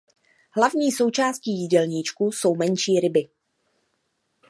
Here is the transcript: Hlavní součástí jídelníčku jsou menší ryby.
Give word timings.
Hlavní 0.55 0.91
součástí 0.91 1.51
jídelníčku 1.61 2.31
jsou 2.31 2.55
menší 2.55 2.99
ryby. 2.99 3.29